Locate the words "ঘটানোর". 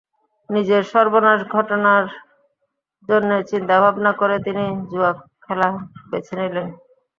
1.53-2.05